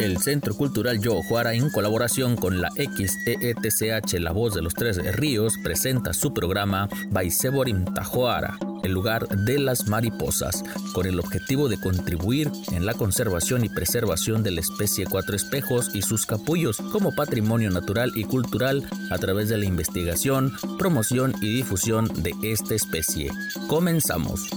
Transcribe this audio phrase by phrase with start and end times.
[0.00, 4.98] El Centro Cultural Yo Juara, en colaboración con la XEETCH La Voz de los Tres
[5.16, 11.80] Ríos, presenta su programa Baiseborim Tajoara, el lugar de las mariposas, con el objetivo de
[11.80, 17.14] contribuir en la conservación y preservación de la especie cuatro espejos y sus capullos como
[17.14, 23.30] patrimonio natural y cultural a través de la investigación, promoción y difusión de esta especie.
[23.68, 24.48] Comenzamos.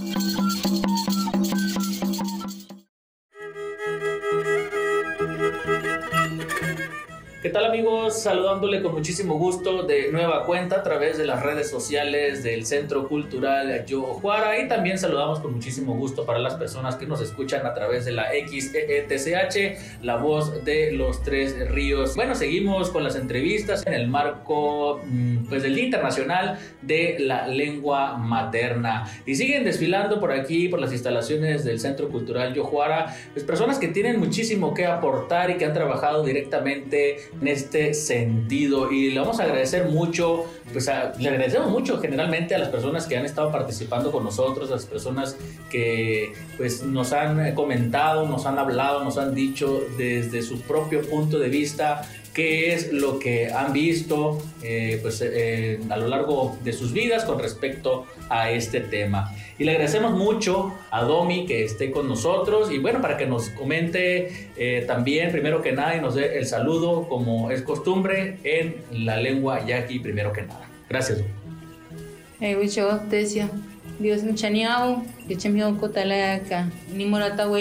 [7.42, 8.22] ¿Qué tal amigos?
[8.22, 13.08] Saludándole con muchísimo gusto de nueva cuenta a través de las redes sociales del Centro
[13.08, 17.74] Cultural Yojuara y también saludamos con muchísimo gusto para las personas que nos escuchan a
[17.74, 22.14] través de la XEETCH, la voz de los tres ríos.
[22.14, 27.46] Bueno, seguimos con las entrevistas en el marco mm, pues, del Día Internacional de la
[27.46, 33.44] Lengua Materna y siguen desfilando por aquí, por las instalaciones del Centro Cultural Yojuara, pues
[33.44, 38.90] personas que tienen muchísimo que aportar y que han trabajado directamente en este sentido.
[38.90, 43.18] Y le vamos a agradecer mucho, pues le agradecemos mucho generalmente a las personas que
[43.18, 45.36] han estado participando con nosotros, a las personas
[45.70, 51.38] que pues nos han comentado, nos han hablado, nos han dicho desde su propio punto
[51.38, 56.72] de vista qué es lo que han visto eh, pues, eh, a lo largo de
[56.72, 59.34] sus vidas con respecto a este tema.
[59.58, 63.50] Y le agradecemos mucho a Domi que esté con nosotros y bueno, para que nos
[63.50, 68.76] comente eh, también, primero que nada, y nos dé el saludo como es costumbre en
[69.04, 70.68] la lengua yaqui, primero que nada.
[70.88, 71.20] Gracias.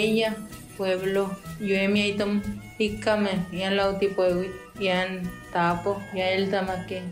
[0.02, 0.50] Dios
[0.81, 1.29] pueblo,
[1.59, 2.41] yo mi aitom,
[2.79, 5.21] ikame, yan lauti pueblo, yan
[5.53, 7.03] tapo, ya el tamake,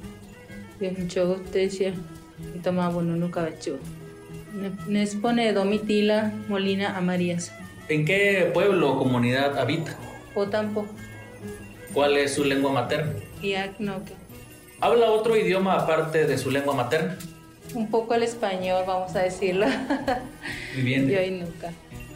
[0.80, 1.94] Dios mucho tesia,
[2.56, 3.78] y toma bueno nunca vecho.
[4.88, 7.54] Nespone Domitila Molina Amarías.
[7.90, 9.96] ¿En qué pueblo o comunidad habita?
[10.34, 10.88] Otampo.
[11.94, 13.14] ¿Cuál es su lengua materna?
[13.44, 14.14] Iacnoque.
[14.82, 17.20] ¿Habla otro idioma aparte de su lengua materna?
[17.76, 19.68] Un poco el español, vamos a decirlo.
[20.74, 21.08] Muy bien.
[21.08, 21.72] Yo y nunca.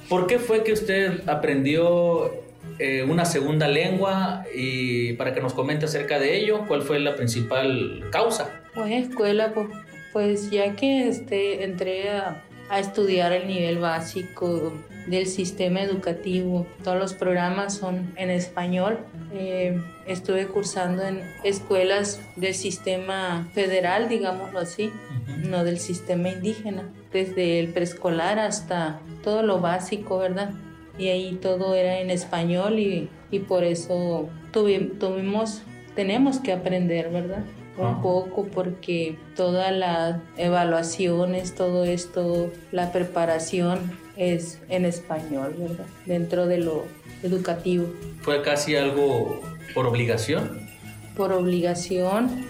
[0.10, 2.34] ¿Por qué fue que usted aprendió
[2.80, 7.16] eh, una segunda lengua y para que nos comente acerca de ello, cuál fue la
[7.16, 8.62] principal causa?
[8.74, 9.68] Pues escuela, pues
[10.14, 12.44] pues ya que este, entré a,
[12.80, 14.74] estudiar el nivel básico
[15.08, 19.00] del sistema educativo, todos los programas son en español.
[19.34, 24.92] Eh, estuve cursando en escuelas del sistema federal, digámoslo así,
[25.38, 30.52] no del sistema indígena, desde el preescolar hasta todo lo básico, ¿verdad?
[30.98, 33.10] Y ahí todo era en español y,
[33.48, 35.64] por eso tuvimos,
[35.96, 37.44] tenemos que aprender, ¿verdad?
[37.78, 43.80] un poco porque todas las evaluaciones, todo esto, la preparación
[44.18, 45.86] es en español, ¿verdad?
[46.06, 46.86] Dentro de lo
[47.24, 47.88] educativo.
[48.22, 49.42] ¿Fue casi algo
[49.74, 50.68] por obligación?
[51.16, 52.46] Por obligación,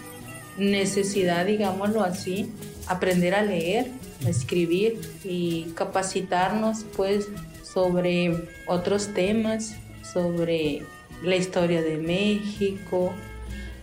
[0.58, 2.52] necesidad, digámoslo así,
[2.88, 3.88] aprender a leer,
[4.26, 7.28] a escribir y capacitarnos pues
[7.64, 10.82] sobre otros temas, sobre
[11.24, 13.14] la historia de México,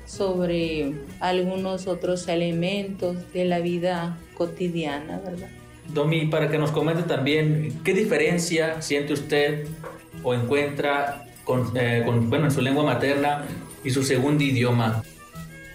[0.07, 5.49] sobre algunos otros elementos de la vida cotidiana, ¿verdad?
[5.93, 9.67] Domi, para que nos comente también, ¿qué diferencia siente usted
[10.23, 13.45] o encuentra con, eh, bueno, en su lengua materna
[13.83, 15.03] y su segundo idioma?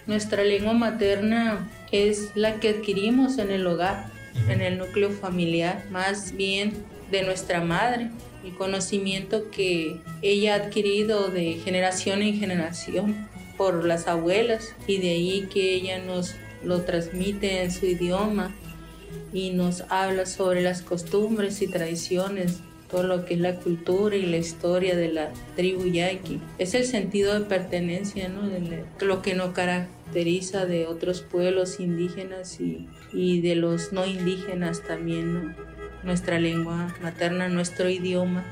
[0.06, 4.06] Nuestra lengua materna es la que adquirimos en el hogar,
[4.48, 6.72] en el núcleo familiar, más bien
[7.10, 8.10] de nuestra madre,
[8.44, 15.10] el conocimiento que ella ha adquirido de generación en generación por las abuelas y de
[15.10, 18.54] ahí que ella nos lo transmite en su idioma
[19.32, 24.26] y nos habla sobre las costumbres y tradiciones, todo lo que es la cultura y
[24.26, 26.40] la historia de la tribu yaqui.
[26.58, 28.48] Es el sentido de pertenencia, ¿no?
[28.48, 34.82] De lo que nos caracteriza de otros pueblos indígenas y, y de los no indígenas
[34.82, 35.54] también, ¿no?
[36.04, 38.44] Nuestra lengua materna, nuestro idioma,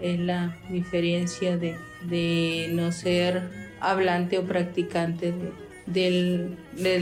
[0.00, 1.76] es la diferencia de,
[2.08, 3.42] de no ser
[3.80, 5.32] hablante o practicante
[5.86, 6.56] del,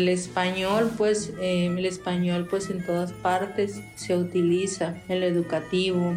[0.08, 6.14] español, pues eh, el español pues en todas partes se utiliza en lo educativo,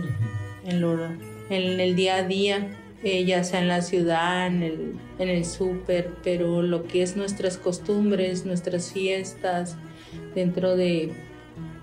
[0.66, 1.06] en, lo,
[1.50, 2.68] en el día a día,
[3.04, 7.16] eh, ya sea en la ciudad, en el, en el súper, pero lo que es
[7.16, 9.76] nuestras costumbres, nuestras fiestas,
[10.36, 11.12] dentro de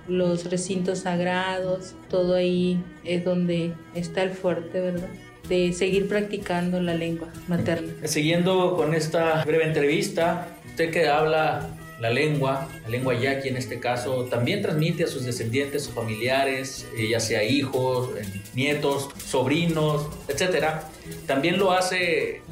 [0.06, 5.08] los recintos sagrados, todo ahí es donde está el fuerte, ¿verdad?
[5.48, 8.06] de seguir practicando la lengua materna.
[8.06, 13.80] Siguiendo con esta breve entrevista, usted que habla la lengua, la lengua yaqui en este
[13.80, 20.06] caso, también transmite a sus descendientes o familiares, eh, ya sea hijos, eh, nietos, sobrinos,
[20.28, 20.66] etc.
[21.26, 22.42] También lo hace,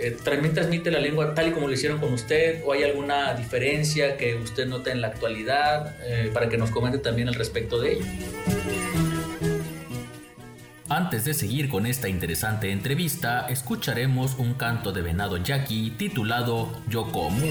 [0.00, 3.34] eh, también transmite la lengua tal y como lo hicieron con usted, o hay alguna
[3.34, 5.94] diferencia que usted note en la actualidad,
[6.34, 8.06] para que nos comente también al respecto de ello.
[10.90, 17.46] Antes de seguir con esta interesante entrevista, escucharemos un canto de venado yaqui titulado Yokomu.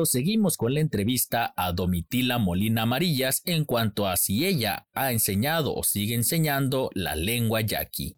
[0.00, 5.74] Proseguimos con la entrevista a Domitila Molina Amarillas en cuanto a si ella ha enseñado
[5.74, 8.16] o sigue enseñando la lengua yaqui.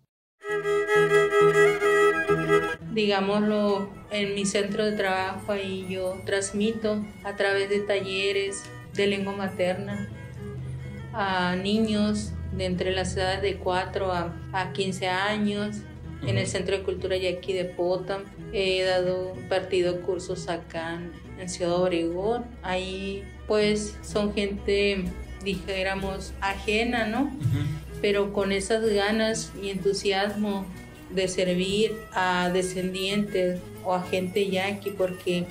[2.94, 8.62] Digámoslo, en mi centro de trabajo ahí yo transmito a través de talleres
[8.94, 10.08] de lengua materna
[11.12, 15.78] a niños de entre las edades de 4 a, a 15 años
[16.24, 18.22] en el Centro de Cultura Yaqui de Potam.
[18.52, 21.00] He dado, partido cursos acá
[21.42, 22.44] en Ciudad Obregón.
[22.62, 25.04] Ahí pues son gente,
[25.44, 27.30] dijéramos, ajena, ¿no?
[28.00, 30.64] Pero con esas ganas y entusiasmo
[31.10, 35.44] de servir a descendientes o a gente yaqui, porque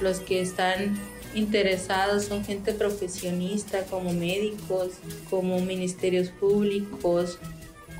[0.00, 0.96] los que están
[1.34, 4.90] interesados son gente profesionista como médicos,
[5.30, 7.38] como ministerios públicos,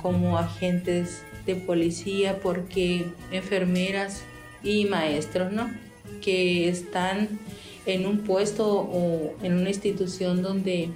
[0.01, 4.21] como agentes de policía, porque enfermeras
[4.63, 5.69] y maestros, ¿no?
[6.21, 7.39] Que están
[7.85, 10.89] en un puesto o en una institución donde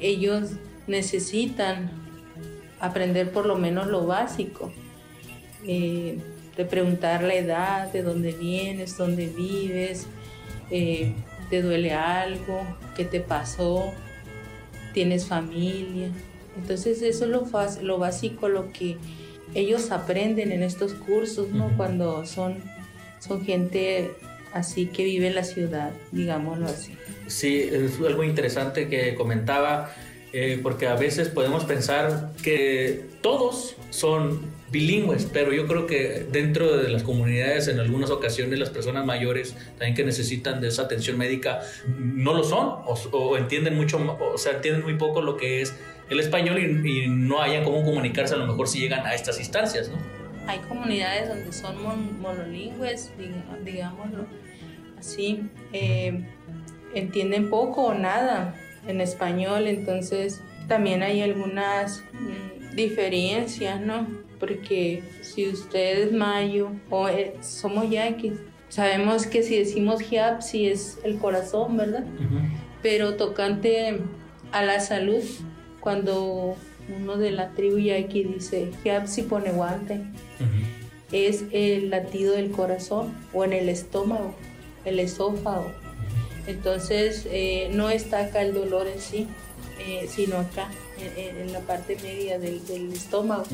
[0.00, 0.50] ellos
[0.86, 1.90] necesitan
[2.80, 4.72] aprender por lo menos lo básico,
[5.66, 6.18] eh,
[6.56, 10.06] de preguntar la edad, de dónde vienes, dónde vives,
[10.70, 11.12] eh,
[11.50, 12.62] te duele algo,
[12.96, 13.92] qué te pasó,
[14.92, 16.10] tienes familia.
[16.56, 17.46] Entonces eso es lo,
[17.82, 18.96] lo básico, lo que
[19.54, 21.70] ellos aprenden en estos cursos, ¿no?
[21.76, 22.56] Cuando son,
[23.20, 24.10] son gente
[24.52, 26.92] así que vive la ciudad, digámoslo así.
[27.26, 29.94] Sí, es algo interesante que comentaba,
[30.32, 34.40] eh, porque a veces podemos pensar que todos son
[34.70, 39.54] bilingües, pero yo creo que dentro de las comunidades en algunas ocasiones las personas mayores
[39.78, 41.60] también que necesitan de esa atención médica
[41.98, 45.74] no lo son o, entienden mucho, o sea, entienden muy poco lo que es
[46.10, 49.88] el español y, no hayan cómo comunicarse a lo mejor si llegan a estas instancias,
[49.88, 49.96] ¿no?
[50.48, 53.12] Hay comunidades donde son monolingües,
[53.64, 54.26] digámoslo
[54.98, 56.24] así, eh,
[56.94, 58.54] entienden poco o nada
[58.88, 64.06] en español, entonces también hay algunas mm, diferencias, ¿no?
[64.38, 68.34] porque si usted es mayo o eh, somos yaquis,
[68.68, 70.00] sabemos que si decimos
[70.40, 72.04] sí es el corazón, ¿verdad?
[72.82, 74.00] Pero tocante
[74.52, 75.22] a la salud,
[75.80, 76.56] cuando
[76.96, 80.00] uno de la tribu yaqui dice hiap si pone guante,
[81.12, 84.34] es el latido del corazón o en el estómago,
[84.84, 85.70] el esófago.
[86.46, 89.26] Entonces eh, no está acá el dolor en sí,
[89.86, 90.68] eh, sino acá,
[91.16, 92.60] en, la parte media del,
[92.92, 93.44] estómago.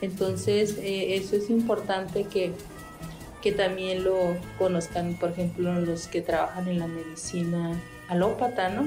[0.00, 2.52] Entonces eh, eso es importante que,
[3.42, 8.86] que también lo conozcan, por ejemplo, los que trabajan en la medicina alópata, ¿no?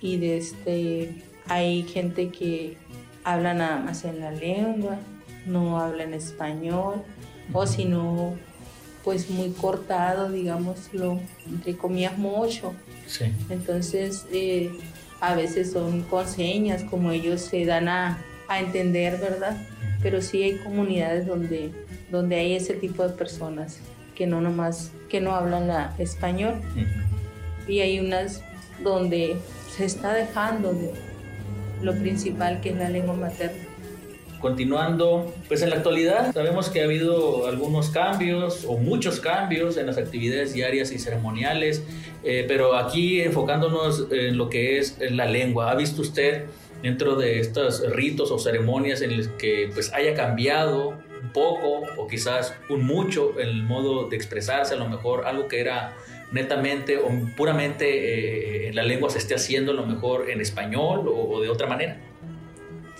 [0.00, 1.10] Y de este,
[1.48, 2.76] hay gente que
[3.24, 4.98] habla nada más en la lengua,
[5.46, 7.02] no habla en español,
[7.52, 8.34] o si no,
[9.04, 12.74] pues muy cortado, digámoslo, entre comillas, mucho.
[13.06, 13.26] Sí.
[13.50, 14.70] Entonces, eh,
[15.20, 19.56] a veces son con señas, como ellos se dan a, a, entender, ¿verdad?
[20.02, 21.70] Pero sí hay comunidades donde,
[22.10, 23.78] donde hay ese tipo de personas
[24.14, 26.54] que no nomás, que no hablan la español.
[27.68, 28.42] Y hay unas
[28.82, 29.36] donde
[29.76, 30.92] se está dejando de
[31.82, 33.62] lo principal que es la lengua materna.
[34.40, 39.86] Continuando, pues en la actualidad sabemos que ha habido algunos cambios o muchos cambios en
[39.86, 41.84] las actividades diarias y ceremoniales,
[42.24, 46.46] eh, pero aquí enfocándonos en lo que es la lengua, ¿ha visto usted
[46.82, 52.08] dentro de estos ritos o ceremonias en los que pues haya cambiado un poco o
[52.08, 55.94] quizás un mucho el modo de expresarse, a lo mejor algo que era
[56.32, 61.40] netamente o puramente eh, la lengua se esté haciendo a lo mejor en español o
[61.40, 61.98] de otra manera?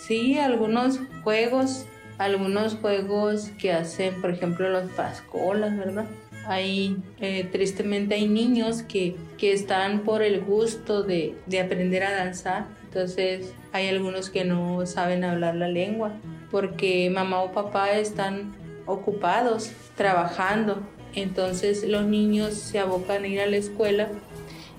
[0.02, 1.86] Sí, algunos juegos,
[2.18, 6.06] algunos juegos que hacen, por ejemplo, los pascolas, ¿verdad?
[6.46, 12.10] Hay, eh, tristemente hay niños que, que, están por el gusto de, de aprender a
[12.10, 16.12] danzar, entonces hay algunos que no saben hablar la lengua
[16.50, 18.52] porque mamá o papá están
[18.86, 20.82] ocupados trabajando,
[21.14, 24.08] entonces los niños se abocan a ir a la escuela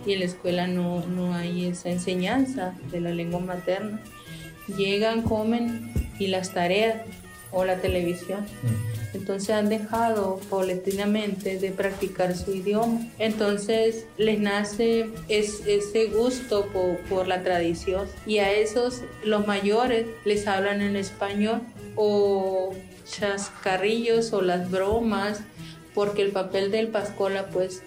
[0.06, 4.02] y en la escuela no, no hay esa enseñanza de la lengua materna
[4.68, 7.02] llegan, comen y las tareas
[7.52, 8.46] o la televisión.
[9.14, 13.00] Entonces han dejado paulatinamente de practicar su idioma.
[13.20, 18.08] Entonces les nace ese gusto por, por, la tradición.
[18.26, 21.62] Y a esos, los mayores, les hablan en español
[21.96, 22.74] o
[23.06, 25.42] chascarrillos o las bromas,
[25.94, 27.84] porque el papel del Pascola pues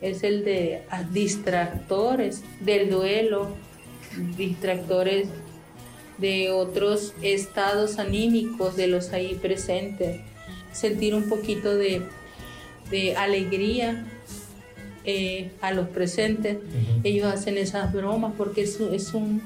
[0.00, 0.82] es el de
[1.12, 3.48] distractores del duelo,
[4.36, 5.28] distractores
[6.18, 10.20] de otros estados anímicos de los ahí presentes,
[10.72, 12.02] sentir un poquito de,
[13.16, 14.06] alegría
[15.04, 16.58] eh, a los presentes.
[17.04, 19.42] Ellos hacen esas bromas porque es, es, un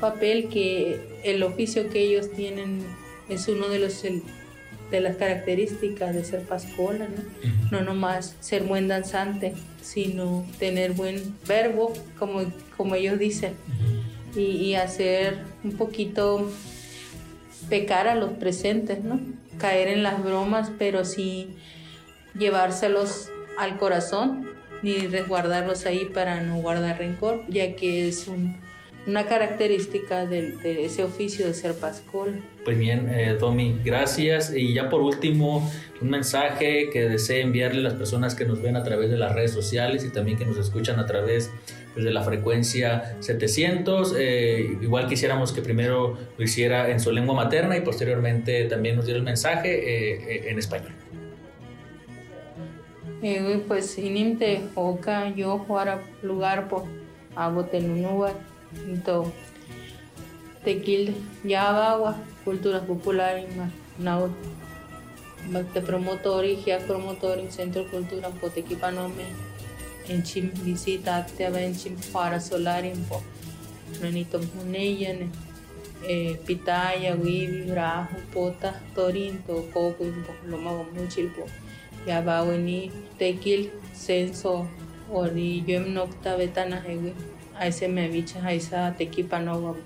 [0.00, 2.82] papel que el oficio que ellos tienen
[3.28, 4.04] es uno de los
[4.94, 7.50] de las características de ser pascola, ¿no?
[7.70, 12.42] No nomás ser buen danzante, sino tener buen verbo, como,
[12.76, 13.54] como ellos dicen
[14.36, 16.50] y, hacer un poquito
[17.68, 19.20] pecar a los presentes, ¿no?
[19.58, 21.56] Caer en las bromas, pero sin
[22.38, 24.48] llevárselos al corazón
[24.82, 28.28] ni resguardarlos ahí para no guardar rencor, ya que es
[29.06, 32.42] una característica de, ese oficio de ser pascol.
[32.64, 34.54] Pues bien, eh, Domi, gracias.
[34.54, 35.70] Y ya por último,
[36.00, 39.34] un mensaje que desee enviarle a las personas que nos ven a través de las
[39.34, 41.50] redes sociales y también que nos escuchan a través
[41.96, 44.14] de la frecuencia 700.
[44.18, 49.04] Eh, igual quisiéramos que primero lo hiciera en su lengua materna y posteriormente también nos
[49.04, 50.92] diera el mensaje eh, en español.
[53.22, 55.64] Eh, pues inimte oka yo
[56.22, 56.86] lugar po
[58.74, 59.32] abotenunuwa to
[60.64, 61.14] tequil
[61.44, 62.14] ya agua
[62.44, 63.42] cultura popular
[63.98, 64.20] na
[65.72, 69.26] te promotori ya promotori centro cultura potequipanome
[70.08, 73.22] en chim visita te en chim para solarim po.
[74.00, 75.30] Nanito muneyan
[76.08, 80.04] eh, pitaya wibi rahu pota torinto coco
[80.46, 81.44] lo mago muchil po
[82.06, 84.66] ya va ni tequil senso
[85.12, 87.12] ori yo nocta betana hewi
[87.58, 89.76] a ese me bicha a esa tequipa no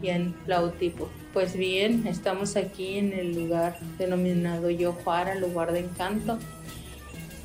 [0.00, 6.38] bien lautipo pues bien estamos aquí en el lugar denominado Yojuara lugar de encanto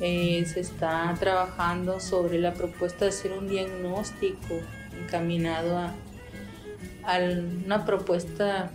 [0.04, 4.58] eh, se está trabajando sobre la propuesta de hacer un diagnóstico
[5.00, 5.94] encaminado a,
[7.64, 8.72] una propuesta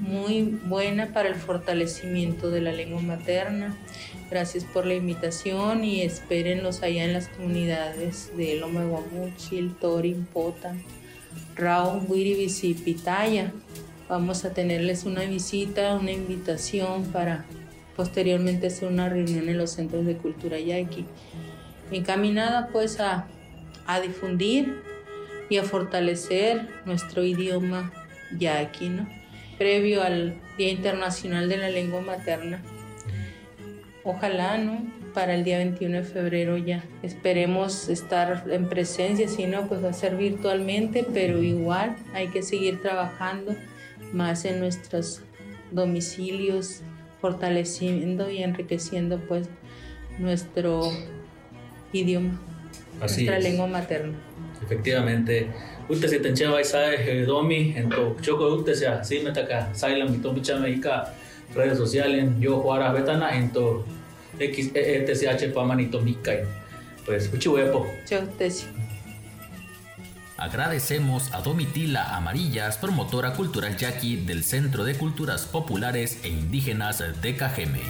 [0.00, 3.74] muy buena para el fortalecimiento de la lengua materna.
[4.34, 10.74] Gracias por la invitación y espérenlos allá en las comunidades de Loma Guamuchil, Torin, Pota,
[11.54, 13.52] Rao, Wiribisi y Pitaya.
[14.08, 17.44] Vamos a tenerles una visita, una invitación para
[17.94, 21.06] posteriormente hacer una reunión en los centros de cultura yaqui,
[21.92, 23.28] encaminada pues a,
[23.86, 24.82] a difundir
[25.48, 27.92] y a fortalecer nuestro idioma
[28.36, 29.08] yaqui, ¿no?
[29.58, 32.60] previo al Día Internacional de la Lengua Materna.
[34.04, 34.84] Ojalá, ¿no?
[35.14, 36.84] Para el día 21 de febrero ya.
[37.02, 42.42] Esperemos estar en presencia, si no, pues va a ser virtualmente, pero igual hay que
[42.42, 43.56] seguir trabajando
[44.12, 45.22] más en nuestros
[45.70, 46.82] domicilios,
[47.20, 49.48] fortaleciendo y enriqueciendo pues
[50.18, 50.92] nuestro
[51.92, 52.38] idioma,
[52.98, 54.18] nuestra lengua materna.
[54.62, 55.48] Efectivamente.
[55.88, 60.10] Usted se tenche vai sabe domi en to choco usted sea sí me taca sailan
[60.10, 61.12] mi tomi chama ika
[61.54, 63.84] redes sociales yo juara betana en to
[64.38, 66.44] x etch pamanito mikai
[67.06, 68.22] pues huepo chao
[70.36, 77.36] Agradecemos a Domitila Amarillas, promotora cultural yaqui del Centro de Culturas Populares e Indígenas de
[77.36, 77.80] Cajeme.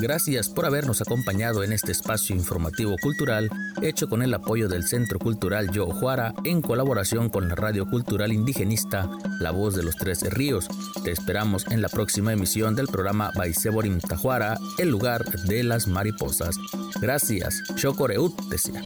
[0.00, 3.50] Gracias por habernos acompañado en este espacio informativo cultural
[3.82, 8.32] hecho con el apoyo del Centro Cultural Yo Juara en colaboración con la Radio Cultural
[8.32, 10.68] Indigenista La Voz de los Tres Ríos.
[11.02, 16.56] Te esperamos en la próxima emisión del programa Baiseborim Tajuara, el lugar de las mariposas.
[17.00, 17.62] Gracias.
[17.74, 18.82] Chocoreut, decía.